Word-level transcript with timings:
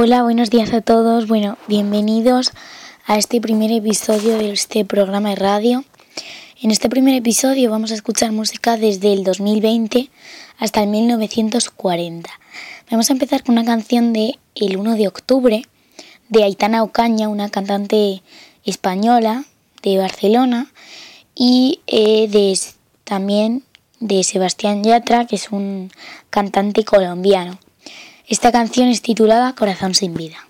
Hola, 0.00 0.22
buenos 0.22 0.48
días 0.48 0.72
a 0.74 0.80
todos. 0.80 1.26
Bueno, 1.26 1.58
bienvenidos 1.66 2.52
a 3.04 3.18
este 3.18 3.40
primer 3.40 3.72
episodio 3.72 4.38
de 4.38 4.52
este 4.52 4.84
programa 4.84 5.30
de 5.30 5.34
radio. 5.34 5.84
En 6.62 6.70
este 6.70 6.88
primer 6.88 7.16
episodio 7.16 7.68
vamos 7.68 7.90
a 7.90 7.94
escuchar 7.94 8.30
música 8.30 8.76
desde 8.76 9.12
el 9.12 9.24
2020 9.24 10.08
hasta 10.56 10.84
el 10.84 10.90
1940. 10.90 12.30
Vamos 12.92 13.10
a 13.10 13.12
empezar 13.12 13.42
con 13.42 13.54
una 13.54 13.64
canción 13.64 14.12
de 14.12 14.38
el 14.54 14.76
1 14.76 14.94
de 14.94 15.08
octubre 15.08 15.62
de 16.28 16.44
Aitana 16.44 16.84
Ocaña, 16.84 17.28
una 17.28 17.48
cantante 17.48 18.22
española 18.64 19.46
de 19.82 19.98
Barcelona, 19.98 20.70
y 21.34 21.80
eh, 21.88 22.28
de, 22.28 22.56
también 23.02 23.64
de 23.98 24.22
Sebastián 24.22 24.84
Yatra, 24.84 25.26
que 25.26 25.34
es 25.34 25.50
un 25.50 25.90
cantante 26.30 26.84
colombiano. 26.84 27.58
Esta 28.28 28.52
canción 28.52 28.88
es 28.88 29.00
titulada 29.00 29.54
Corazón 29.54 29.94
sin 29.94 30.12
vida. 30.12 30.47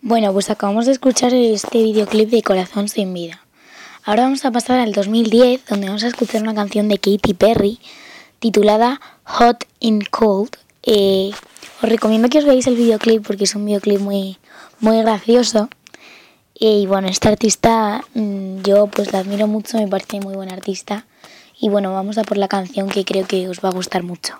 Bueno, 0.00 0.32
pues 0.32 0.50
acabamos 0.50 0.86
de 0.86 0.92
escuchar 0.92 1.34
este 1.34 1.82
videoclip 1.82 2.30
de 2.30 2.42
Corazón 2.42 2.88
sin 2.88 3.12
vida. 3.12 3.40
Ahora 4.04 4.22
vamos 4.22 4.44
a 4.44 4.52
pasar 4.52 4.78
al 4.78 4.92
2010, 4.92 5.66
donde 5.66 5.88
vamos 5.88 6.04
a 6.04 6.08
escuchar 6.08 6.42
una 6.42 6.54
canción 6.54 6.88
de 6.88 6.98
Katy 6.98 7.34
Perry 7.34 7.80
titulada 8.38 9.00
Hot 9.24 9.64
in 9.80 10.02
Cold. 10.02 10.50
Eh, 10.84 11.32
os 11.82 11.88
recomiendo 11.88 12.28
que 12.28 12.38
os 12.38 12.44
veáis 12.44 12.66
el 12.66 12.76
videoclip 12.76 13.26
porque 13.26 13.44
es 13.44 13.54
un 13.54 13.64
videoclip 13.64 14.00
muy, 14.00 14.38
muy 14.80 15.02
gracioso. 15.02 15.68
Y 16.54 16.86
bueno, 16.86 17.08
esta 17.08 17.30
artista 17.30 18.04
mm, 18.14 18.62
yo 18.62 18.86
pues 18.86 19.12
la 19.12 19.18
admiro 19.20 19.46
mucho, 19.46 19.78
me 19.78 19.88
parece 19.88 20.20
muy 20.20 20.34
buena 20.34 20.54
artista. 20.54 21.06
Y 21.60 21.68
bueno, 21.68 21.92
vamos 21.92 22.18
a 22.18 22.24
por 22.24 22.36
la 22.36 22.48
canción 22.48 22.88
que 22.88 23.04
creo 23.04 23.26
que 23.26 23.48
os 23.48 23.60
va 23.60 23.68
a 23.70 23.72
gustar 23.72 24.02
mucho. 24.02 24.38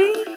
baby. 0.00 0.29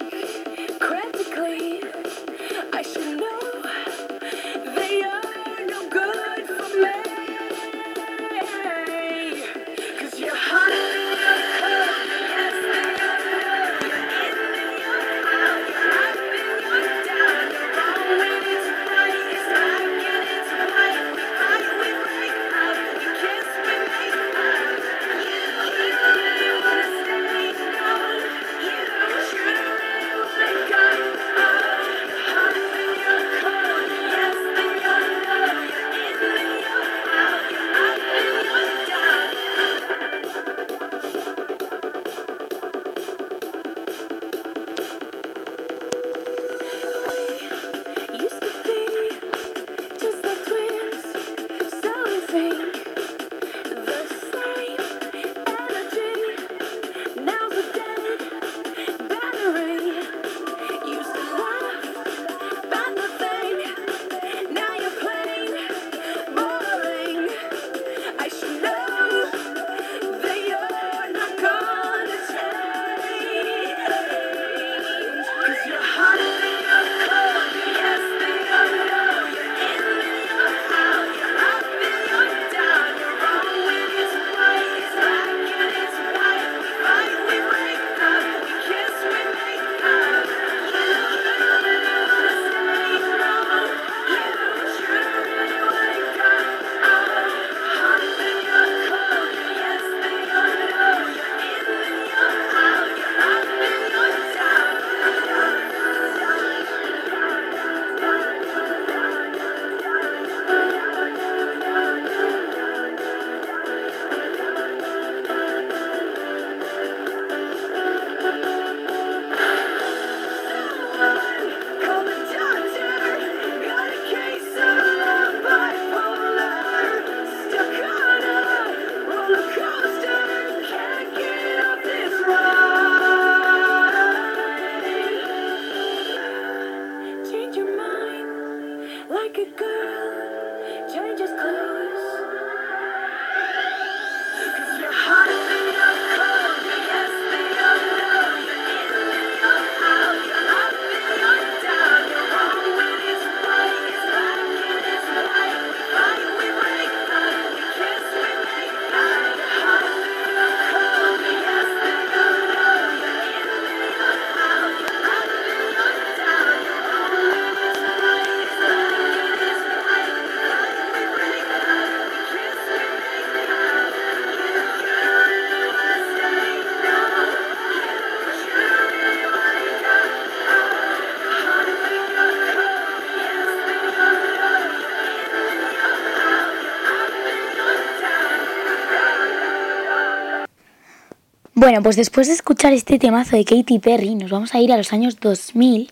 Bueno, 191.64 191.82
pues 191.82 191.96
después 191.96 192.28
de 192.28 192.34
escuchar 192.34 192.74
este 192.74 193.00
temazo 193.00 193.38
de 193.38 193.46
Katy 193.46 193.80
Perry, 193.80 194.16
nos 194.16 194.30
vamos 194.30 194.54
a 194.54 194.60
ir 194.60 194.74
a 194.74 194.76
los 194.76 194.92
años 194.92 195.22
2000 195.22 195.90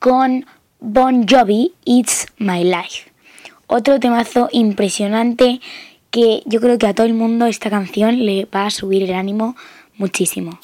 con 0.00 0.44
Bon 0.80 1.24
Jovi, 1.28 1.72
It's 1.84 2.26
My 2.38 2.64
Life. 2.64 3.12
Otro 3.68 4.00
temazo 4.00 4.48
impresionante 4.50 5.60
que 6.10 6.42
yo 6.46 6.60
creo 6.60 6.78
que 6.78 6.88
a 6.88 6.94
todo 6.94 7.06
el 7.06 7.14
mundo 7.14 7.46
esta 7.46 7.70
canción 7.70 8.26
le 8.26 8.46
va 8.46 8.66
a 8.66 8.70
subir 8.70 9.04
el 9.04 9.14
ánimo 9.14 9.54
muchísimo. 9.98 10.58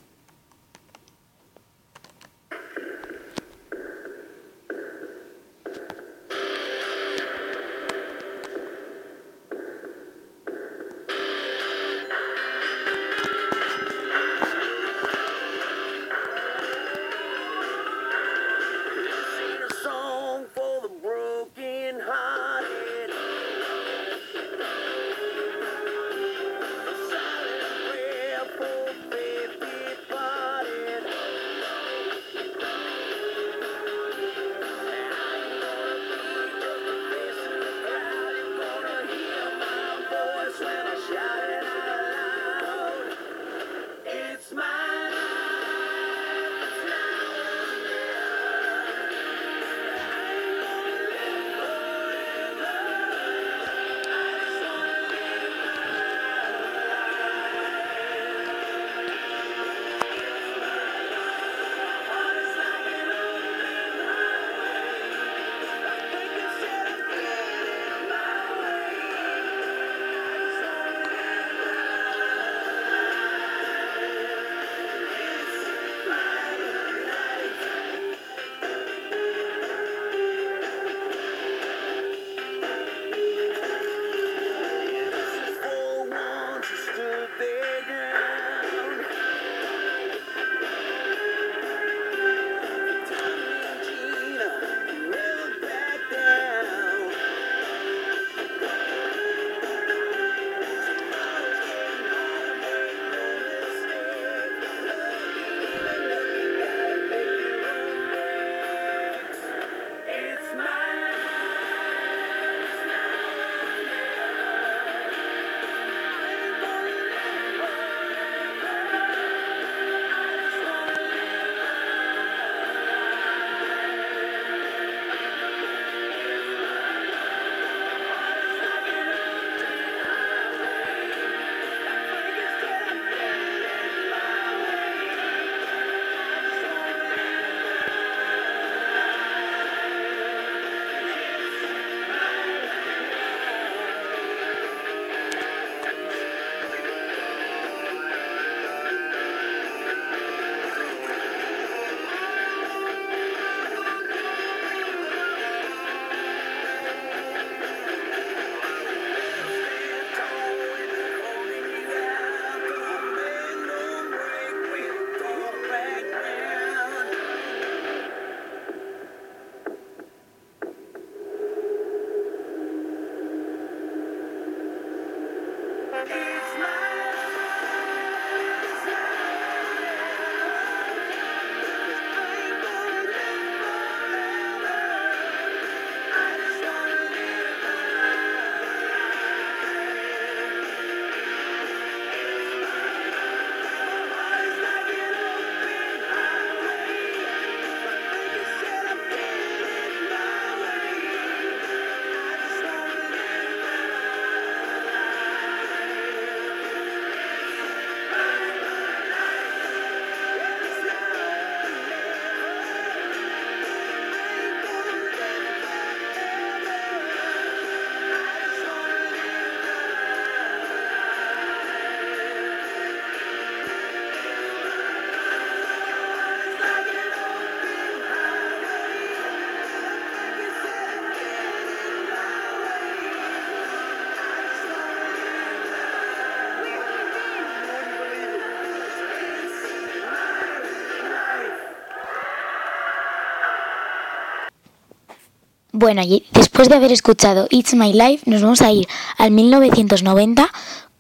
Bueno, 245.81 246.03
y 246.03 246.27
después 246.33 246.69
de 246.69 246.75
haber 246.75 246.93
escuchado 246.93 247.47
It's 247.49 247.73
My 247.73 247.95
Life, 247.95 248.31
nos 248.31 248.43
vamos 248.43 248.61
a 248.61 248.71
ir 248.71 248.87
al 249.17 249.31
1990 249.31 250.53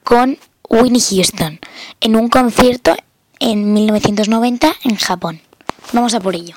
con 0.02 0.38
Winnie 0.70 1.02
Houston 1.02 1.60
en 2.00 2.16
un 2.16 2.30
concierto 2.30 2.96
en 3.40 3.74
1990 3.74 4.72
en 4.84 4.96
Japón. 4.96 5.42
Vamos 5.92 6.14
a 6.14 6.20
por 6.20 6.34
ello. 6.34 6.56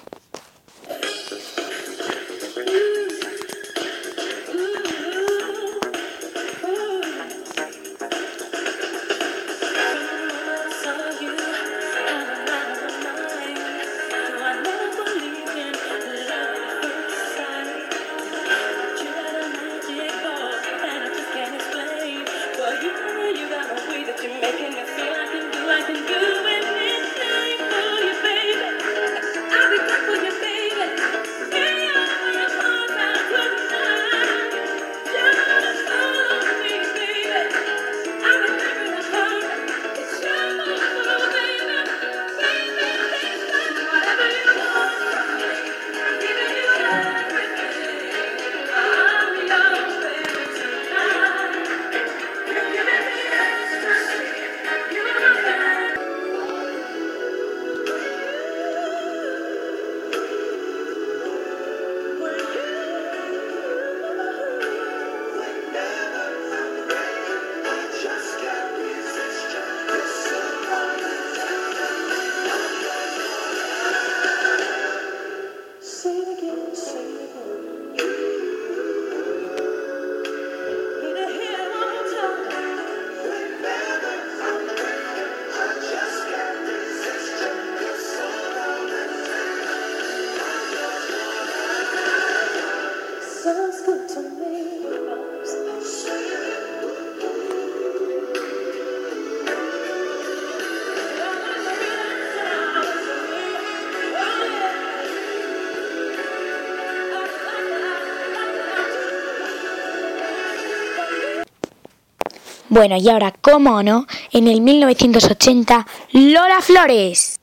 Bueno, 112.74 112.98
y 112.98 113.08
ahora, 113.08 113.32
¿cómo 113.40 113.84
no? 113.84 114.08
En 114.32 114.48
el 114.48 114.62
1980, 114.62 115.86
Lola 116.14 116.60
Flores. 116.60 117.40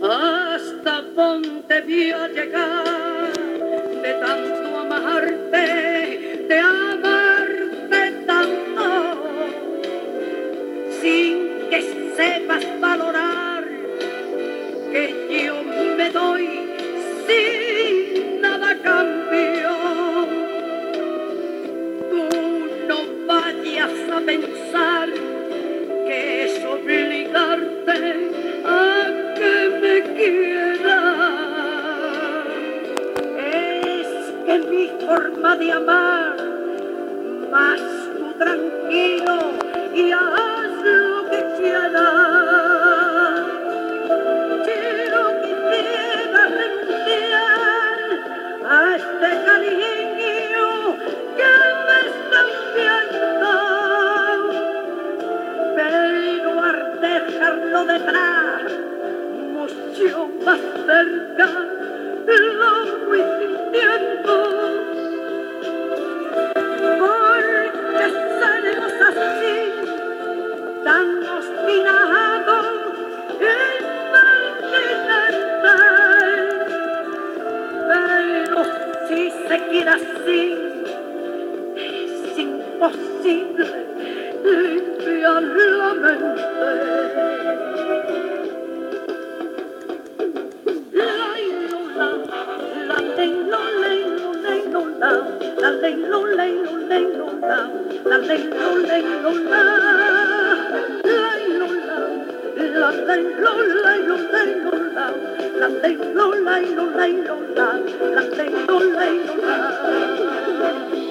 Hasta 0.00 1.02
ponte 1.16 1.80
vio 1.80 2.28
llegar 2.28 3.32
de 4.02 4.12
tanto 4.12 4.78
amarte, 4.78 6.44
de 6.48 6.58
amarte 6.60 8.12
tanto, 8.24 9.16
sin 11.02 11.68
que 11.70 12.14
sepas 12.16 12.64
valorar 12.80 13.53
pensar 24.24 25.08
que 26.06 26.44
es 26.44 26.64
obligarte 26.64 28.30
a 28.64 29.34
que 29.36 29.54
me 29.82 29.96
quieras. 30.16 31.34
Es 33.38 34.08
que 34.46 34.58
mi 34.70 34.86
forma 35.04 35.56
de 35.56 35.72
amar, 35.72 36.33
Se 79.14 79.56
quiere 79.70 79.90
así, 79.90 80.40
es 81.76 82.38
imposible 82.38 83.84
la 85.24 85.94
mente. 85.94 86.42
La 90.92 91.10
la 92.88 93.00
leilo, 93.00 93.60
leilo, 93.80 94.30
leilo, 94.42 94.82
la, 94.90 95.12
la 98.04 98.18
leilo, 98.18 98.58
la, 98.76 98.98
la, 104.94 105.43
la 105.60 105.68
leilo, 105.68 106.34
leilo, 106.46 106.90
leilo, 106.96 107.36
la, 107.56 107.68
la 108.14 108.22
leilo, 108.22 108.78
leilo, 108.80 109.34
la. 109.42 109.74
Salgo 110.60 111.03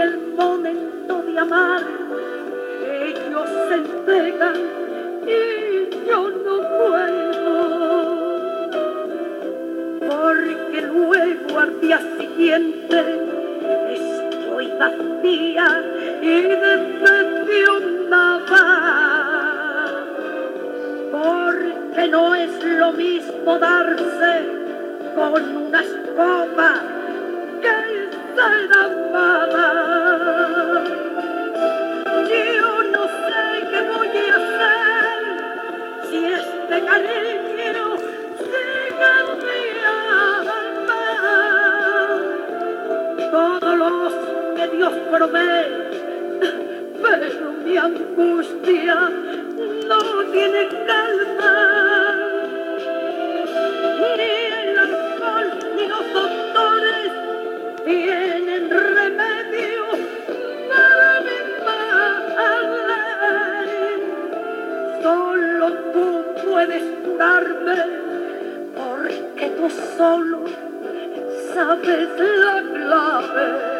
el 0.00 0.34
momento 0.36 1.22
de 1.22 1.38
amar, 1.38 1.82
ellos 3.02 3.48
se 3.68 3.74
entregan 3.74 4.56
y 5.26 6.08
yo 6.08 6.30
no 6.30 6.56
puedo. 6.78 7.50
Porque 10.00 10.82
luego 10.82 11.58
al 11.58 11.80
día 11.80 12.00
siguiente 12.18 12.98
estoy 13.90 14.66
vacío 14.78 15.10
día 15.22 15.82
y 16.22 16.42
decepcionaba. 16.42 17.16
Porque 21.12 22.08
no 22.08 22.34
es 22.34 22.64
lo 22.64 22.92
mismo 22.92 23.58
darse 23.58 24.48
con 25.14 25.56
una 25.56 25.80
escoba 25.80 26.89
pero 47.02 47.52
mi 47.64 47.76
angustia 47.76 48.94
no 49.88 49.98
tiene 50.32 50.68
calma. 50.86 50.99
Puedes 66.60 66.82
curarme, 67.02 67.76
porque 68.76 69.50
tú 69.56 69.70
solo 69.96 70.40
sabes 71.54 72.08
la 72.18 72.62
clave. 72.74 73.70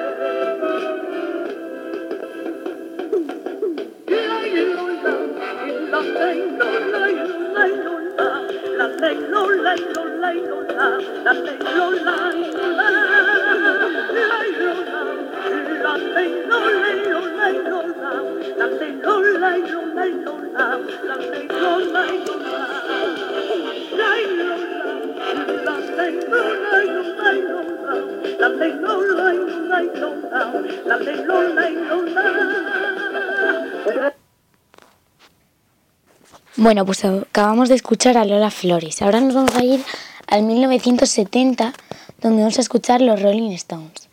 Bueno, 36.56 36.84
pues 36.84 37.04
acabamos 37.04 37.68
de 37.70 37.74
escuchar 37.74 38.18
a 38.18 38.24
Lola 38.24 38.50
Flores. 38.50 39.00
Ahora 39.00 39.20
nos 39.20 39.34
vamos 39.34 39.54
a 39.54 39.64
ir 39.64 39.80
al 40.26 40.42
1970, 40.42 41.72
donde 42.20 42.42
vamos 42.42 42.58
a 42.58 42.60
escuchar 42.60 43.00
los 43.00 43.22
Rolling 43.22 43.52
Stones. 43.52 44.10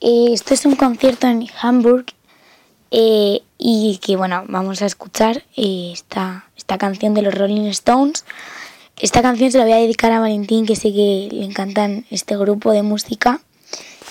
Eh, 0.00 0.32
esto 0.32 0.52
es 0.52 0.66
un 0.66 0.74
concierto 0.74 1.26
en 1.28 1.46
Hamburg 1.60 2.06
eh, 2.90 3.42
y 3.58 3.98
que, 3.98 4.16
bueno, 4.16 4.44
vamos 4.48 4.82
a 4.82 4.86
escuchar 4.86 5.44
esta, 5.56 6.48
esta 6.56 6.78
canción 6.78 7.14
de 7.14 7.22
los 7.22 7.34
Rolling 7.34 7.66
Stones. 7.66 8.24
Esta 8.98 9.22
canción 9.22 9.50
se 9.50 9.58
la 9.58 9.64
voy 9.64 9.72
a 9.72 9.76
dedicar 9.76 10.12
a 10.12 10.20
Valentín, 10.20 10.66
que 10.66 10.76
sé 10.76 10.92
que 10.92 11.28
le 11.30 11.44
encantan 11.44 12.06
este 12.10 12.36
grupo 12.36 12.72
de 12.72 12.82
música. 12.82 13.40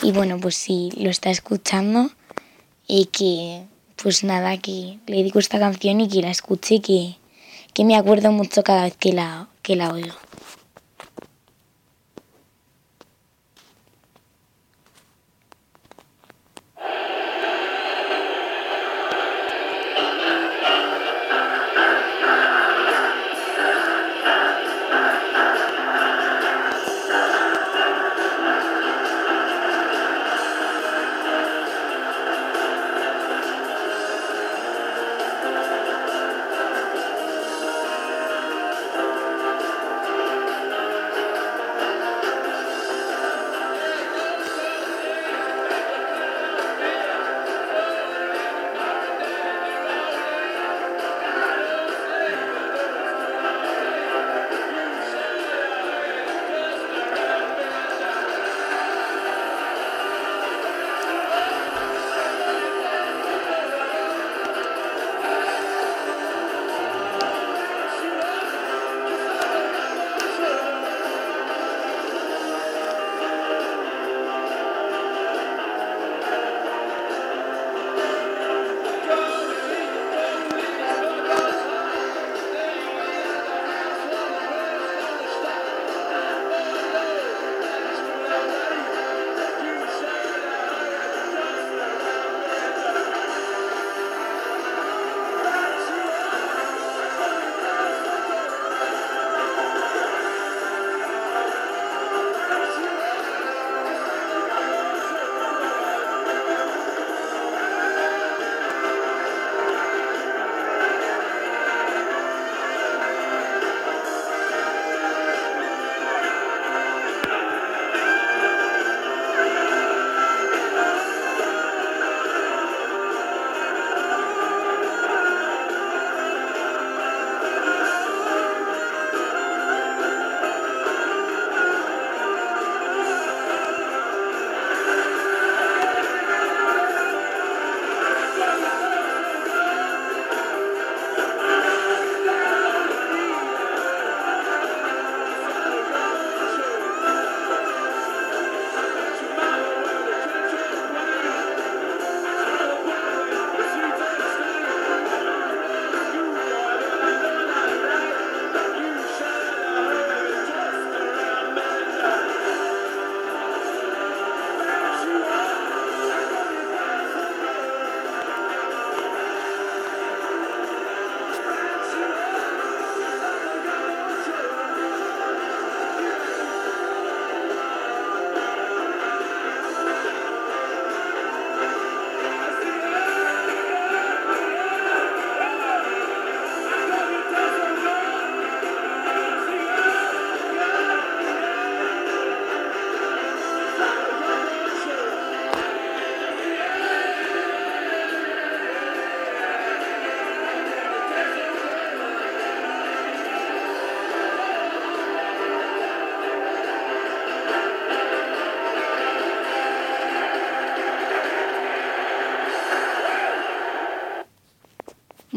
Y 0.01 0.11
bueno, 0.11 0.39
pues 0.39 0.55
si 0.55 0.91
lo 0.97 1.09
está 1.09 1.29
escuchando, 1.29 2.11
y 2.87 3.05
que, 3.05 3.65
pues 4.01 4.23
nada, 4.23 4.57
que 4.57 4.99
le 5.07 5.17
dedico 5.17 5.39
esta 5.39 5.59
canción 5.59 6.01
y 6.01 6.07
que 6.07 6.21
la 6.21 6.31
escuche, 6.31 6.81
que, 6.81 7.15
que 7.73 7.85
me 7.85 7.95
acuerdo 7.95 8.31
mucho 8.31 8.63
cada 8.63 8.83
vez 8.83 8.95
que 8.97 9.13
la, 9.13 9.47
que 9.61 9.75
la 9.75 9.91
oigo. 9.91 10.15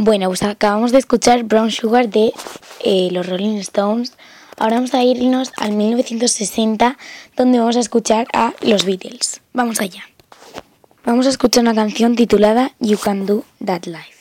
Bueno, 0.09 0.29
pues 0.29 0.43
acabamos 0.43 0.91
de 0.91 0.97
escuchar 0.97 1.43
Brown 1.43 1.71
Sugar 1.71 2.09
de 2.09 2.33
eh, 2.83 3.11
los 3.13 3.29
Rolling 3.29 3.59
Stones. 3.59 4.15
Ahora 4.57 4.77
vamos 4.77 4.95
a 4.95 5.03
irnos 5.03 5.53
al 5.59 5.73
1960, 5.73 6.97
donde 7.37 7.59
vamos 7.59 7.77
a 7.77 7.81
escuchar 7.81 8.27
a 8.33 8.55
los 8.63 8.87
Beatles. 8.87 9.43
Vamos 9.53 9.83
allá. 9.83 10.05
Vamos 11.05 11.27
a 11.27 11.29
escuchar 11.29 11.63
una 11.63 11.75
canción 11.75 12.17
titulada 12.17 12.73
You 12.81 12.97
Can 12.97 13.27
Do 13.27 13.45
That 13.63 13.85
Life. 13.85 14.18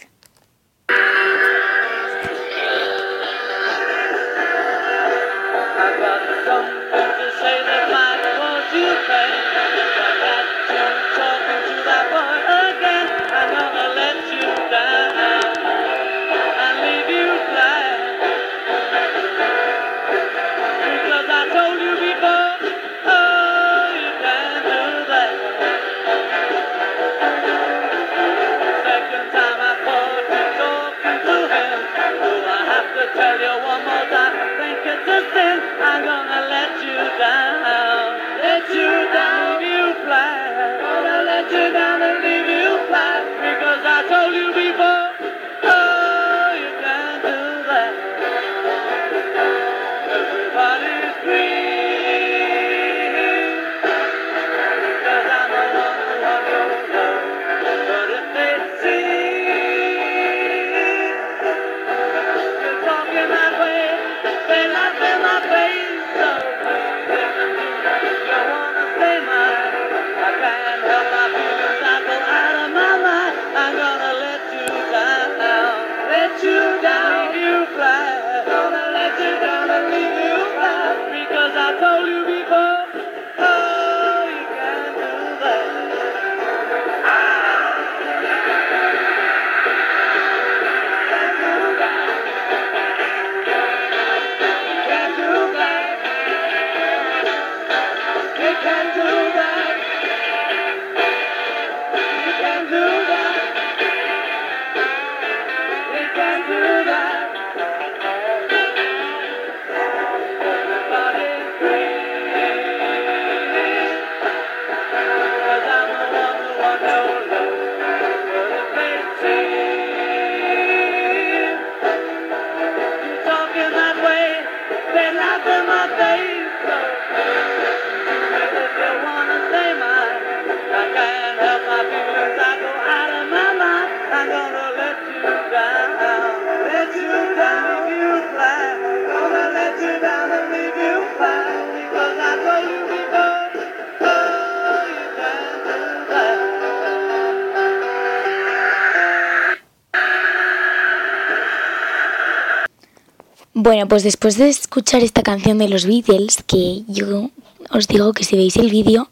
Bueno, 153.60 153.88
pues 153.88 154.04
después 154.04 154.38
de 154.38 154.48
escuchar 154.48 155.04
esta 155.04 155.24
canción 155.24 155.58
de 155.58 155.68
los 155.68 155.86
Beatles, 155.86 156.44
que 156.48 156.84
yo 156.88 157.32
os 157.70 157.88
digo 157.88 158.14
que 158.14 158.24
si 158.24 158.38
veis 158.38 158.56
el 158.56 158.70
vídeo 158.70 159.10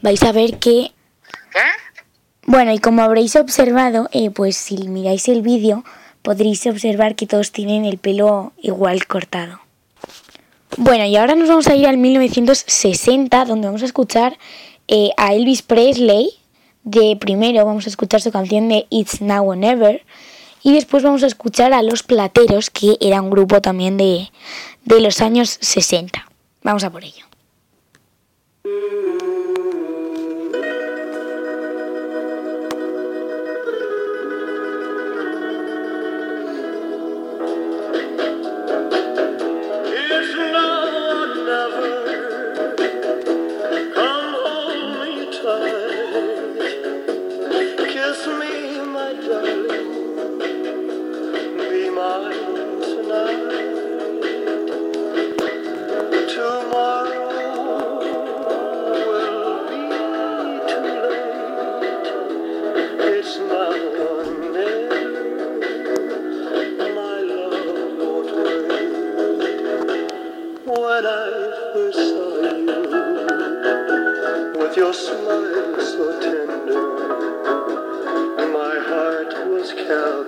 vais 0.00 0.22
a 0.22 0.32
ver 0.32 0.58
que... 0.58 0.92
Bueno, 2.46 2.72
y 2.72 2.78
como 2.78 3.02
habréis 3.02 3.36
observado, 3.36 4.08
eh, 4.12 4.30
pues 4.30 4.56
si 4.56 4.88
miráis 4.88 5.28
el 5.28 5.42
vídeo 5.42 5.84
podréis 6.22 6.66
observar 6.66 7.14
que 7.14 7.26
todos 7.26 7.52
tienen 7.52 7.84
el 7.84 7.98
pelo 7.98 8.52
igual 8.62 9.06
cortado. 9.06 9.60
Bueno, 10.78 11.04
y 11.04 11.16
ahora 11.16 11.34
nos 11.34 11.48
vamos 11.48 11.66
a 11.68 11.74
ir 11.74 11.86
al 11.86 11.98
1960, 11.98 13.44
donde 13.44 13.66
vamos 13.66 13.82
a 13.82 13.86
escuchar 13.86 14.38
eh, 14.88 15.10
a 15.16 15.34
Elvis 15.34 15.62
Presley. 15.62 16.30
De 16.84 17.16
primero 17.20 17.64
vamos 17.64 17.86
a 17.86 17.90
escuchar 17.90 18.20
su 18.20 18.32
canción 18.32 18.68
de 18.68 18.86
It's 18.88 19.20
Now 19.20 19.50
or 19.50 19.56
Never. 19.56 20.02
Y 20.62 20.72
después 20.72 21.02
vamos 21.02 21.22
a 21.24 21.26
escuchar 21.26 21.72
a 21.72 21.82
Los 21.82 22.02
Plateros, 22.02 22.70
que 22.70 22.96
era 23.00 23.20
un 23.20 23.30
grupo 23.30 23.60
también 23.60 23.96
de, 23.96 24.30
de 24.84 25.00
los 25.00 25.20
años 25.20 25.58
60. 25.60 26.26
Vamos 26.62 26.84
a 26.84 26.90
por 26.90 27.04
ello. 27.04 27.26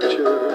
picture. 0.08 0.53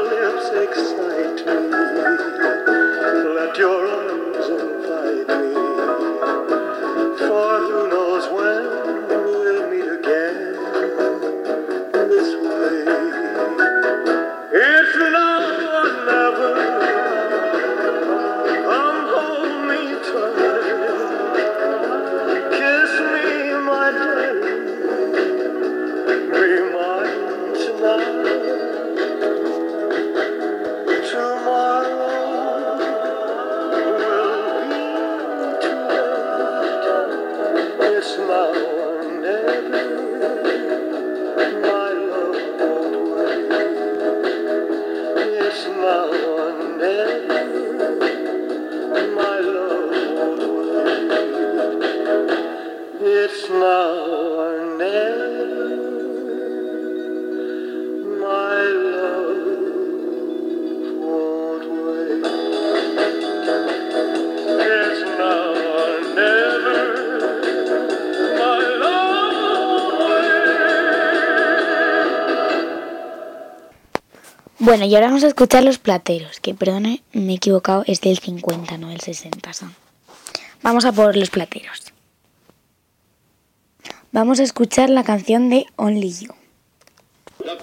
your 0.00 0.32
lips 0.32 0.48
excite 0.48 1.46
me. 1.46 1.52
Let 3.34 3.56
your 3.58 3.89
Bueno, 74.70 74.84
y 74.84 74.94
ahora 74.94 75.08
vamos 75.08 75.24
a 75.24 75.26
escuchar 75.26 75.64
los 75.64 75.78
plateros, 75.78 76.38
que 76.38 76.54
perdone, 76.54 77.02
me 77.12 77.32
he 77.32 77.34
equivocado, 77.34 77.82
es 77.88 78.00
del 78.02 78.20
50, 78.20 78.78
no 78.78 78.90
del 78.90 79.00
60. 79.00 79.52
Son. 79.52 79.74
Vamos 80.62 80.84
a 80.84 80.92
por 80.92 81.16
los 81.16 81.28
plateros. 81.28 81.92
Vamos 84.12 84.38
a 84.38 84.44
escuchar 84.44 84.88
la 84.88 85.02
canción 85.02 85.50
de 85.50 85.66
Only 85.74 86.12
You. 86.12 86.34
The 87.38 87.58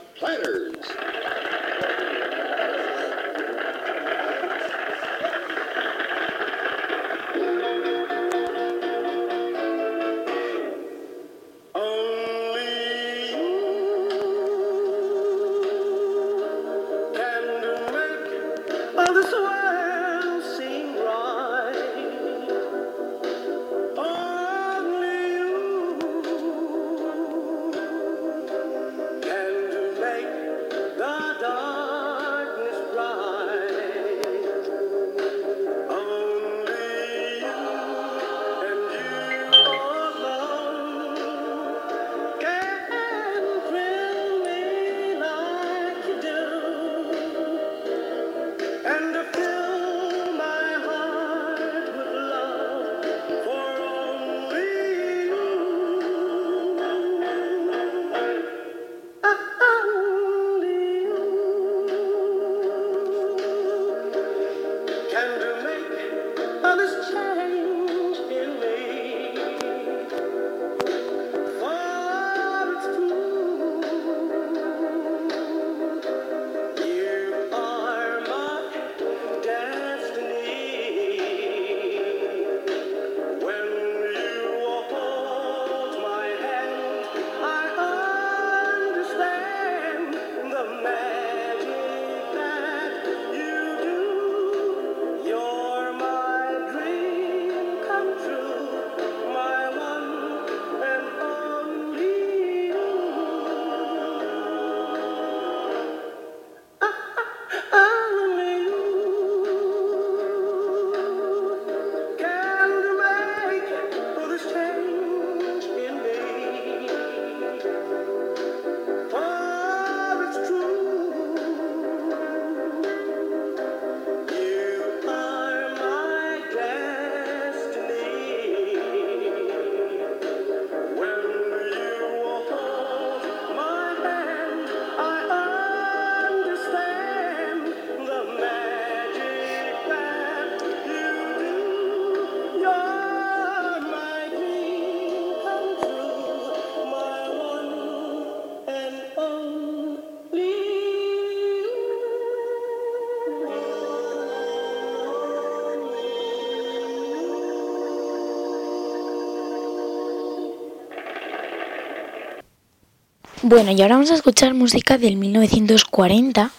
Bueno, 163.49 163.71
y 163.71 163.81
ahora 163.81 163.95
vamos 163.95 164.11
a 164.11 164.15
escuchar 164.15 164.53
música 164.53 164.97
del 164.97 165.15
1940 165.15 166.51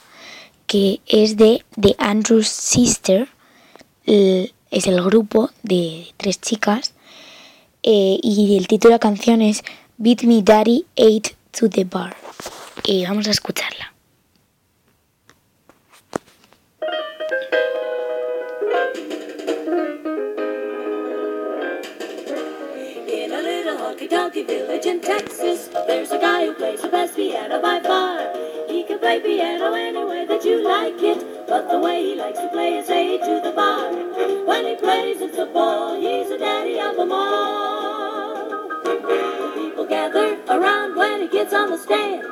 que 0.67 1.03
es 1.07 1.37
de 1.37 1.63
The 1.79 1.95
Andrews 1.99 2.49
Sister. 2.49 3.29
Es 4.07 4.87
el 4.87 5.03
grupo 5.03 5.51
de 5.63 6.07
tres 6.17 6.41
chicas. 6.41 6.95
Eh, 7.83 8.19
y 8.23 8.57
el 8.57 8.69
título 8.69 8.93
de 8.93 8.95
la 8.95 9.01
canción 9.01 9.43
es 9.43 9.65
Beat 9.99 10.23
Me 10.23 10.41
Daddy 10.41 10.87
Eight 10.97 11.37
to 11.51 11.69
the 11.69 11.85
Bar. 11.85 12.17
Y 12.85 13.05
vamos 13.05 13.29
a 13.29 13.33
escucharla. 13.33 13.93
guy 26.39 26.47
who 26.47 26.55
plays 26.55 26.83
the 26.83 26.89
best 26.89 27.17
piano 27.17 27.61
by 27.61 27.81
far. 27.81 28.33
He 28.69 28.85
can 28.85 28.99
play 29.01 29.19
piano 29.21 29.75
any 29.75 30.05
way 30.05 30.25
that 30.27 30.45
you 30.45 30.63
like 30.63 31.03
it, 31.03 31.49
but 31.49 31.69
the 31.69 31.81
way 31.81 32.01
he 32.03 32.15
likes 32.15 32.39
to 32.39 32.49
play 32.49 32.79
is 32.79 32.89
A 32.89 33.19
to 33.19 33.41
the 33.43 33.53
bar. 33.53 33.91
When 34.47 34.65
he 34.67 34.77
plays, 34.77 35.21
it's 35.21 35.37
a 35.39 35.47
ball, 35.47 36.01
he's 36.01 36.29
the 36.29 36.39
daddy 36.39 36.79
of 36.79 36.95
them 36.97 37.11
all. 37.11 38.69
The 38.85 39.53
people 39.57 39.87
gather 39.87 40.39
around 40.49 40.95
when 40.95 41.23
he 41.23 41.29
gets 41.29 41.53
on 41.53 41.71
the 41.71 41.79
stand. 41.79 42.23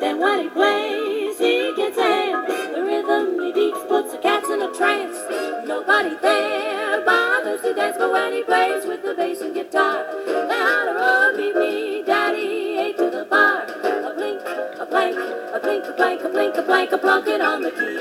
Then 0.00 0.20
when 0.20 0.42
he 0.42 0.48
plays, 0.50 1.38
he 1.38 1.72
gets 1.74 1.96
a 1.96 2.02
hand. 2.02 2.46
The 2.74 2.82
rhythm 2.82 3.40
he 3.40 3.52
beats 3.52 3.80
puts 3.88 4.12
the 4.12 4.18
cats 4.18 4.50
in 4.50 4.60
a 4.60 4.70
trance. 4.74 5.16
Nobody 5.66 6.14
there 6.20 7.02
bothers 7.06 7.62
to 7.62 7.72
dance, 7.72 7.96
but 7.98 8.12
when 8.12 8.32
he 8.34 8.42
plays 8.42 8.84
with 8.84 9.02
the 9.02 9.14
bass 9.14 9.40
and 9.40 9.54
guitar, 9.54 10.04
the 10.26 10.52
holler 10.52 10.98
of 11.30 11.36
me. 11.38 11.93
Blink, 15.80 15.86
a 15.86 15.96
blank, 15.96 16.22
a 16.22 16.28
blink, 16.28 16.56
a 16.56 16.62
blank, 16.62 16.92
a 16.92 16.98
plunket 16.98 17.40
on 17.40 17.62
the 17.62 17.70
keys. 17.70 18.00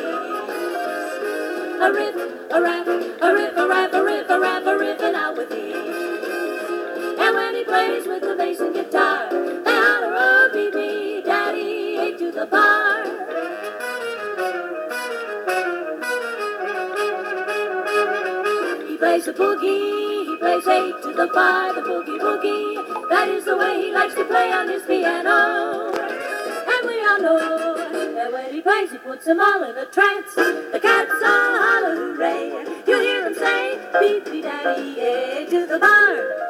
A 1.81 1.91
riff, 1.91 2.15
a 2.51 2.61
rap, 2.61 2.87
a 2.87 3.33
riff, 3.33 3.57
a 3.57 3.67
rap, 3.67 3.93
a 3.93 4.03
riff, 4.03 4.29
a 4.29 4.39
rap, 4.39 4.63
a 4.63 4.69
riffing 4.69 5.15
out 5.15 5.35
with 5.35 5.51
ease. 5.51 5.75
And 7.19 7.35
when 7.35 7.55
he 7.55 7.63
plays 7.63 8.05
with 8.05 8.21
the 8.21 8.35
bass 8.37 8.59
and 8.59 8.75
guitar, 8.75 9.29
they 9.31 9.71
holler, 9.71 10.53
me, 10.53 11.23
daddy, 11.23 11.97
A 11.97 12.17
to 12.17 12.31
the 12.31 12.45
bar. 12.45 13.03
He 18.87 18.97
plays 18.97 19.25
the 19.25 19.33
boogie, 19.33 20.25
he 20.27 20.37
plays 20.37 20.67
eight 20.67 21.01
to 21.01 21.13
the 21.13 21.27
bar, 21.33 21.73
the 21.73 21.81
boogie 21.81 22.19
boogie. 22.19 23.09
That 23.09 23.29
is 23.29 23.45
the 23.45 23.57
way 23.57 23.81
he 23.81 23.93
likes 23.93 24.13
to 24.13 24.25
play 24.25 24.51
on 24.51 24.69
his 24.69 24.83
piano. 24.83 26.32
And 27.15 27.27
all 27.27 27.37
know 27.37 27.75
that 28.15 28.33
when 28.33 28.51
he 28.51 28.61
plays, 28.61 28.91
he 28.91 28.97
puts 28.97 29.25
them 29.25 29.39
all 29.39 29.63
in 29.63 29.77
a 29.77 29.85
trance. 29.85 30.33
The 30.33 30.79
cats 30.81 31.11
all 31.11 31.57
holler 31.61 31.95
hooray. 31.95 32.49
You 32.87 32.99
hear 33.01 33.23
them 33.25 33.35
say, 33.35 33.77
beat 33.99 34.25
me 34.31 34.41
daddy, 34.41 34.95
yeah, 34.97 35.45
to 35.47 35.67
the 35.67 35.77
bar. 35.77 36.43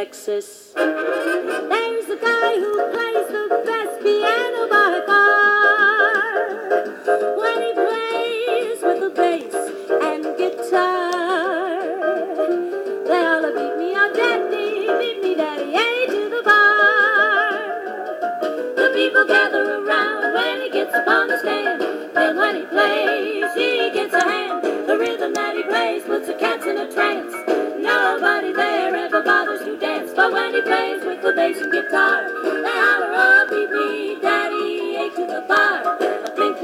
Texas. 0.00 0.72
There's 0.74 2.08
a 2.08 2.16
guy 2.16 2.52
who 2.62 2.72
plays 2.90 3.28
the 3.36 3.44
best 3.66 4.00
piano 4.02 4.62
by 4.74 5.02
far. 5.04 6.36
When 7.36 7.58
he 7.66 7.72
plays 7.74 8.80
with 8.82 9.00
the 9.04 9.10
bass 9.14 9.54
and 10.08 10.24
guitar, 10.38 11.82
they 13.04 13.22
all 13.26 13.44
beat 13.52 13.76
me 13.76 13.94
on 13.94 14.10
daddy, 14.14 14.86
beat 15.00 15.18
me 15.22 15.34
daddy, 15.34 15.70
hey 15.70 16.06
to 16.06 16.30
the 16.34 16.42
bar. 16.46 17.50
The 18.76 18.88
people 18.94 19.26
gather 19.26 19.84
around 19.84 20.32
when 20.32 20.62
he 20.62 20.70
gets 20.70 20.94
upon 20.96 21.28
the 21.28 21.38
stand. 21.40 21.82
Then 22.14 22.36
when 22.38 22.56
he 22.56 22.62
plays, 22.62 23.52
he 23.52 23.90
gets 23.90 24.14
a 24.14 24.24
hand. 24.24 24.64
The 24.88 24.96
rhythm 24.96 25.34
that 25.34 25.54
he 25.56 25.62
plays 25.64 26.04
puts 26.04 26.26
the 26.26 26.34
cats 26.34 26.64
in 26.64 26.78
a 26.78 26.90
trance. 26.90 27.34
Nobody 27.80 28.52
there 28.52 28.94
ever 28.94 29.22
bothers 29.22 29.60
to 29.64 29.79
with 31.04 31.20
the 31.22 31.32
A 34.96 35.10
to. 35.16 35.26
A 36.26 36.32
blink, 36.36 36.62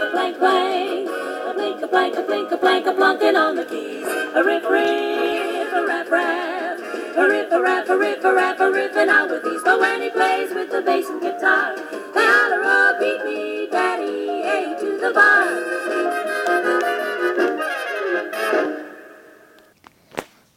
a 0.00 0.10
blank, 0.12 0.38
blank. 0.38 1.08
A 1.46 1.54
a 1.82 1.86
blank, 1.86 2.16
a 2.16 2.22
blink, 2.22 2.52
a 2.52 2.56
a 2.86 3.36
on 3.36 3.56
the 3.56 3.64
keys. 3.64 4.06
A 4.34 4.42
riff, 4.42 4.64
riff, 4.64 5.72
a 5.72 5.86
rap, 5.86 6.10
rap. 6.10 6.78
A 7.16 7.28
a 7.52 7.60
rap, 7.60 7.88
a 7.88 7.96
a 8.24 8.32
rap, 8.32 8.60
a 8.60 8.70
out 9.10 9.30
with 9.30 9.44
plays 10.10 10.50
with 10.54 10.70
the 10.70 10.82
bass 10.82 11.08
and 11.08 11.20
guitar, 11.20 11.76
daddy, 13.70 14.42
A 14.44 14.76
to 14.80 14.98
the 14.98 15.10
bar. 15.12 15.48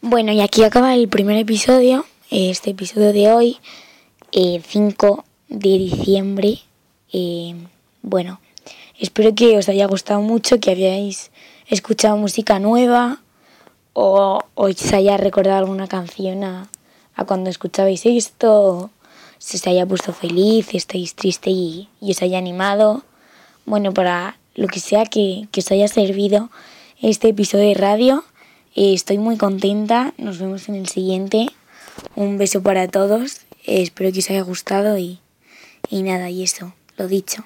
Bueno, 0.00 0.32
y 0.32 0.40
aquí 0.40 0.64
acaba 0.64 0.94
el 0.94 1.08
primer 1.08 1.36
episodio, 1.36 2.06
este 2.30 2.70
episodio 2.70 3.12
de 3.12 3.32
hoy, 3.32 3.58
eh, 4.32 4.60
5 4.66 5.24
de 5.48 5.78
diciembre. 5.78 6.58
Eh, 7.12 7.54
bueno, 8.02 8.40
espero 8.98 9.34
que 9.34 9.56
os 9.56 9.68
haya 9.68 9.86
gustado 9.86 10.20
mucho, 10.20 10.60
que 10.60 10.70
habíais 10.70 11.30
escuchado 11.68 12.16
música 12.16 12.58
nueva 12.58 13.20
o 13.94 14.40
os 14.54 14.92
haya 14.92 15.16
recordado 15.16 15.58
alguna 15.58 15.88
canción 15.88 16.44
a, 16.44 16.68
a 17.14 17.24
cuando 17.24 17.50
escuchabais 17.50 18.04
esto, 18.06 18.90
si 19.38 19.56
os 19.56 19.66
haya 19.66 19.86
puesto 19.86 20.12
feliz, 20.12 20.74
estáis 20.74 21.14
triste 21.14 21.50
y, 21.50 21.88
y 22.00 22.10
os 22.10 22.22
haya 22.22 22.38
animado. 22.38 23.02
Bueno, 23.64 23.92
para 23.92 24.38
lo 24.54 24.66
que 24.68 24.80
sea 24.80 25.04
que, 25.06 25.48
que 25.52 25.60
os 25.60 25.70
haya 25.70 25.88
servido 25.88 26.50
este 27.00 27.28
episodio 27.28 27.68
de 27.68 27.74
radio. 27.74 28.24
Eh, 28.74 28.92
estoy 28.92 29.18
muy 29.18 29.36
contenta. 29.36 30.12
Nos 30.18 30.38
vemos 30.38 30.68
en 30.68 30.74
el 30.74 30.88
siguiente. 30.88 31.48
Un 32.14 32.38
beso 32.38 32.62
para 32.62 32.88
todos. 32.88 33.42
Espero 33.64 34.12
que 34.12 34.20
os 34.20 34.30
haya 34.30 34.42
gustado 34.42 34.98
y, 34.98 35.20
y 35.88 36.02
nada, 36.02 36.30
y 36.30 36.42
eso, 36.42 36.74
lo 36.96 37.08
dicho. 37.08 37.44